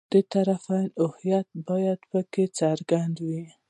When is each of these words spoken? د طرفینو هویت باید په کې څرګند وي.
د 0.11 0.13
طرفینو 0.31 1.03
هویت 1.15 1.47
باید 1.67 1.99
په 2.11 2.19
کې 2.31 2.43
څرګند 2.57 3.15
وي. 3.27 3.43